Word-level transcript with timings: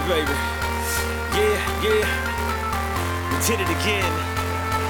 baby. 0.00 0.32
Yeah, 1.36 1.84
yeah. 1.84 2.08
We 3.28 3.36
did 3.44 3.60
it 3.60 3.68
again. 3.68 4.12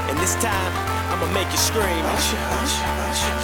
And 0.09 0.19
this 0.19 0.35
time, 0.37 0.73
I'ma 1.11 1.27
make 1.35 1.51
you 1.51 1.59
scream. 1.59 2.05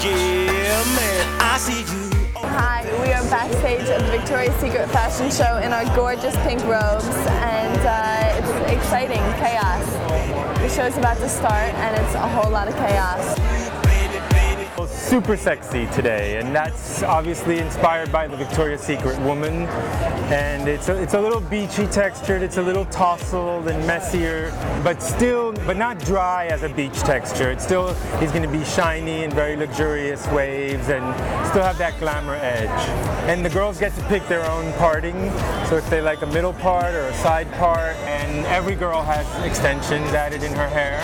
Yeah, 0.02 0.84
man. 0.94 1.26
I 1.40 1.58
see 1.58 1.80
you. 1.80 2.10
Hi, 2.36 2.84
we 3.02 3.12
are 3.12 3.22
backstage 3.28 3.88
at 3.88 4.00
the 4.02 4.10
Victoria's 4.18 4.54
Secret 4.56 4.88
fashion 4.90 5.30
show 5.30 5.58
in 5.58 5.72
our 5.72 5.84
gorgeous 5.96 6.36
pink 6.46 6.62
robes, 6.62 7.06
and 7.42 7.80
uh, 7.82 8.38
it's 8.38 8.72
exciting 8.78 9.22
chaos. 9.42 9.84
The 10.60 10.68
show's 10.68 10.96
about 10.96 11.16
to 11.18 11.28
start, 11.28 11.74
and 11.74 11.96
it's 11.96 12.14
a 12.14 12.28
whole 12.28 12.52
lot 12.52 12.68
of 12.68 12.74
chaos. 12.76 13.36
Super 14.88 15.36
sexy 15.36 15.86
today, 15.88 16.38
and 16.38 16.54
that's 16.54 17.02
obviously 17.02 17.58
inspired 17.58 18.10
by 18.10 18.26
the 18.26 18.36
Victoria's 18.36 18.80
Secret 18.80 19.18
woman. 19.20 19.66
And 20.30 20.68
it's 20.68 20.88
a, 20.88 21.02
it's 21.02 21.14
a 21.14 21.20
little 21.20 21.40
beachy 21.40 21.86
textured, 21.86 22.42
it's 22.42 22.56
a 22.56 22.62
little 22.62 22.84
tousled 22.86 23.68
and 23.68 23.86
messier, 23.86 24.50
but 24.82 25.02
still, 25.02 25.52
but 25.66 25.76
not 25.76 25.98
dry 26.00 26.46
as 26.46 26.62
a 26.62 26.68
beach 26.68 26.98
texture. 27.00 27.50
It 27.50 27.60
still 27.60 27.88
is 28.20 28.30
going 28.32 28.42
to 28.42 28.48
be 28.48 28.64
shiny 28.64 29.24
and 29.24 29.32
very 29.32 29.56
luxurious 29.56 30.26
waves, 30.28 30.88
and 30.88 31.14
still 31.48 31.62
have 31.62 31.78
that 31.78 31.98
glamour 31.98 32.36
edge. 32.36 32.68
And 33.28 33.44
the 33.44 33.50
girls 33.50 33.78
get 33.78 33.94
to 33.94 34.02
pick 34.04 34.26
their 34.28 34.44
own 34.50 34.72
parting, 34.74 35.30
so 35.68 35.76
if 35.76 35.88
they 35.90 36.00
like 36.00 36.22
a 36.22 36.26
middle 36.26 36.54
part 36.54 36.94
or 36.94 37.06
a 37.06 37.14
side 37.14 37.50
part, 37.52 37.96
and 37.98 38.46
every 38.46 38.74
girl 38.74 39.02
has 39.02 39.26
extensions 39.44 40.12
added 40.12 40.42
in 40.42 40.52
her 40.52 40.68
hair. 40.68 41.00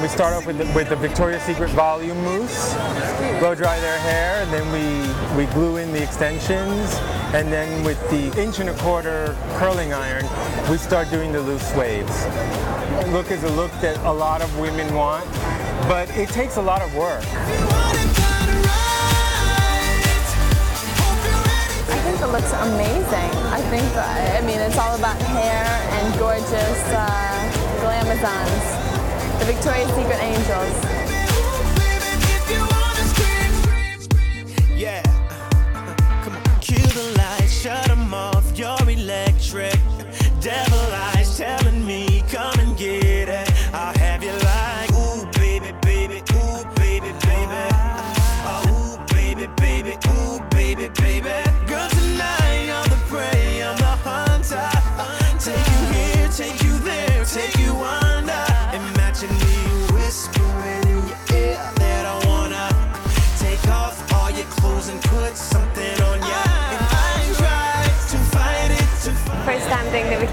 And 0.00 0.08
we 0.08 0.14
start 0.16 0.32
off 0.32 0.46
with 0.46 0.56
the, 0.56 0.64
with 0.72 0.88
the 0.88 0.96
Victoria's 0.96 1.42
Secret 1.42 1.68
Volume 1.72 2.16
Mousse. 2.24 2.72
Blow 3.38 3.54
dry 3.54 3.78
their 3.80 3.98
hair, 3.98 4.42
and 4.42 4.50
then 4.50 4.64
we, 4.72 5.36
we 5.36 5.44
glue 5.52 5.76
in 5.76 5.92
the 5.92 6.02
extensions. 6.02 6.94
And 7.34 7.52
then 7.52 7.84
with 7.84 8.00
the 8.08 8.32
inch 8.40 8.60
and 8.60 8.70
a 8.70 8.74
quarter 8.78 9.36
curling 9.58 9.92
iron, 9.92 10.24
we 10.70 10.78
start 10.78 11.10
doing 11.10 11.32
the 11.32 11.42
loose 11.42 11.74
waves. 11.74 12.24
Look 13.12 13.30
is 13.30 13.44
a 13.44 13.50
look 13.50 13.70
that 13.82 13.98
a 14.06 14.10
lot 14.10 14.40
of 14.40 14.58
women 14.58 14.94
want, 14.94 15.26
but 15.86 16.08
it 16.16 16.30
takes 16.30 16.56
a 16.56 16.62
lot 16.62 16.80
of 16.80 16.96
work. 16.96 17.22
I 21.92 21.98
think 22.04 22.22
it 22.22 22.26
looks 22.32 22.52
amazing. 22.54 23.36
I 23.52 23.60
think, 23.68 23.84
uh, 23.94 24.38
I 24.38 24.40
mean, 24.46 24.60
it's 24.60 24.78
all 24.78 24.96
about 24.96 25.20
hair 25.20 25.66
and 25.92 26.18
gorgeous 26.18 26.84
uh, 26.88 27.82
glamazons. 27.82 28.79
The 29.40 29.46
Victoria's 29.46 29.88
Secret 29.94 30.20
Angels. 30.20 30.89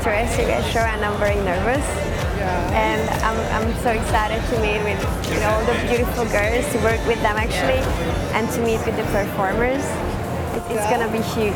Time 0.04 0.28
doing 0.28 0.48
the 0.48 0.54
Victoria's 0.54 0.72
show 0.72 0.80
and 0.80 1.04
I'm 1.04 1.18
very 1.20 1.36
nervous. 1.36 1.86
And 2.74 3.10
I'm, 3.24 3.38
I'm 3.52 3.74
so 3.82 3.90
excited 3.92 4.42
to 4.50 4.62
meet 4.62 4.82
with 4.84 5.02
you 5.30 5.40
know, 5.40 5.50
all 5.50 5.66
the 5.66 5.74
beautiful 5.88 6.26
girls, 6.26 6.66
to 6.72 6.78
work 6.80 7.06
with 7.08 7.22
them 7.22 7.36
actually, 7.36 7.82
and 8.34 8.50
to 8.52 8.62
meet 8.62 8.86
with 8.86 8.96
the 8.96 9.04
performers. 9.12 9.84
It, 10.56 10.64
it's 10.72 10.90
gonna 10.90 11.12
be 11.12 11.22
huge. 11.22 11.54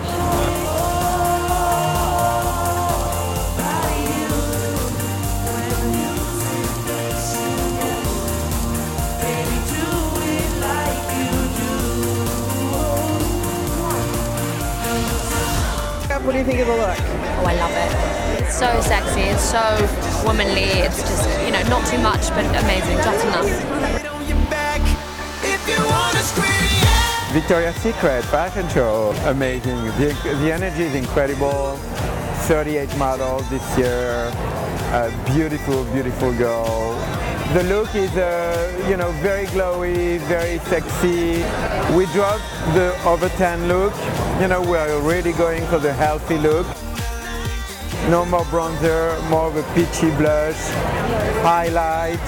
What 16.23 16.33
do 16.33 16.37
you 16.37 16.45
think 16.45 16.59
of 16.59 16.67
the 16.67 16.75
look? 16.75 17.20
Oh, 17.41 17.45
I 17.45 17.55
love 17.55 17.73
it. 17.73 18.43
It's 18.43 18.55
so 18.55 18.69
sexy, 18.81 19.21
it's 19.21 19.41
so 19.41 19.63
womanly, 20.23 20.85
it's 20.85 21.01
just, 21.01 21.27
you 21.43 21.49
know, 21.49 21.63
not 21.73 21.87
too 21.87 21.97
much, 21.97 22.29
but 22.37 22.45
amazing, 22.61 22.97
just 22.97 23.25
enough. 23.25 23.49
Victoria's 27.33 27.75
Secret 27.77 28.23
fashion 28.25 28.69
show, 28.69 29.11
amazing. 29.25 29.85
The, 29.97 30.15
the 30.39 30.51
energy 30.53 30.83
is 30.83 30.93
incredible. 30.93 31.77
38 32.45 32.95
models 32.97 33.49
this 33.49 33.65
year, 33.75 34.29
a 34.93 35.11
beautiful, 35.33 35.83
beautiful 35.85 36.31
girl. 36.37 36.93
The 37.55 37.63
look 37.63 37.95
is, 37.95 38.15
uh, 38.17 38.85
you 38.87 38.97
know, 38.97 39.09
very 39.13 39.45
glowy, 39.47 40.19
very 40.27 40.59
sexy. 40.69 41.41
We 41.97 42.05
dropped 42.13 42.45
the 42.75 42.95
over 43.03 43.29
10 43.29 43.67
look. 43.67 43.95
You 44.39 44.47
know, 44.47 44.61
we're 44.61 45.01
really 45.01 45.33
going 45.33 45.65
for 45.65 45.79
the 45.79 45.91
healthy 45.91 46.37
look. 46.37 46.67
No 48.11 48.25
more 48.25 48.43
bronzer, 48.51 49.17
more 49.29 49.47
of 49.47 49.55
a 49.55 49.63
peachy 49.73 50.11
blush, 50.17 50.59
highlight. 51.47 52.19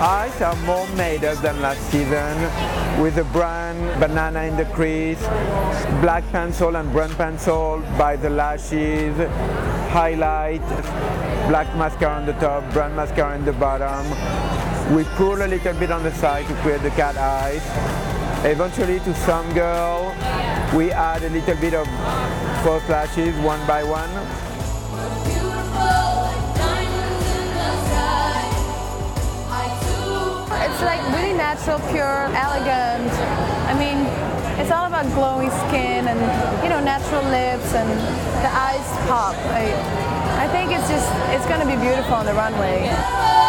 Eyes 0.00 0.40
are 0.40 0.56
more 0.64 0.88
made 0.96 1.22
up 1.22 1.36
than 1.42 1.60
last 1.60 1.82
season 1.90 2.34
with 2.98 3.18
a 3.18 3.24
brown 3.24 3.76
banana 4.00 4.44
in 4.44 4.56
the 4.56 4.64
crease, 4.64 5.20
black 6.00 6.24
pencil 6.32 6.76
and 6.76 6.90
brown 6.92 7.14
pencil 7.16 7.82
by 7.98 8.16
the 8.16 8.30
lashes, 8.30 9.14
highlight, 9.92 10.66
black 11.50 11.68
mascara 11.76 12.14
on 12.14 12.24
the 12.24 12.32
top, 12.40 12.64
brown 12.72 12.96
mascara 12.96 13.34
on 13.34 13.44
the 13.44 13.52
bottom. 13.52 14.06
We 14.96 15.04
pull 15.18 15.42
a 15.42 15.46
little 15.46 15.74
bit 15.74 15.90
on 15.90 16.02
the 16.04 16.14
side 16.14 16.46
to 16.46 16.54
create 16.62 16.80
the 16.80 16.90
cat 16.92 17.18
eyes. 17.18 18.17
Eventually 18.44 19.00
to 19.00 19.14
some 19.26 19.52
girl, 19.52 20.14
we 20.72 20.92
add 20.92 21.24
a 21.24 21.28
little 21.28 21.56
bit 21.56 21.74
of 21.74 21.86
false 22.62 22.88
lashes 22.88 23.34
one 23.42 23.58
by 23.66 23.82
one. 23.82 24.08
It's 30.78 30.82
like 30.82 31.02
really 31.16 31.34
natural, 31.34 31.80
pure, 31.90 32.30
elegant. 32.38 33.10
I 33.66 33.74
mean, 33.74 34.06
it's 34.60 34.70
all 34.70 34.86
about 34.86 35.06
glowy 35.06 35.50
skin 35.66 36.06
and 36.06 36.20
you 36.62 36.70
know 36.70 36.78
natural 36.78 37.24
lips 37.24 37.74
and 37.74 37.90
the 37.90 38.50
eyes 38.54 38.86
pop. 39.08 39.34
I, 39.50 39.66
I 40.38 40.46
think 40.54 40.70
it's 40.70 40.88
just 40.88 41.10
it's 41.34 41.46
going 41.46 41.60
to 41.60 41.66
be 41.66 41.74
beautiful 41.82 42.14
on 42.14 42.24
the 42.24 42.34
runway. 42.34 43.47